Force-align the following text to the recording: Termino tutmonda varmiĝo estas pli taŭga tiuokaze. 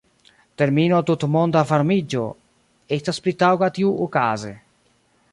Termino 0.59 1.01
tutmonda 1.09 1.61
varmiĝo 1.71 2.23
estas 2.97 3.21
pli 3.27 3.33
taŭga 3.43 3.69
tiuokaze. 3.77 4.51